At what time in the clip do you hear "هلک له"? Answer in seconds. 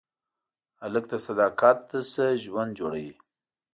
0.81-1.17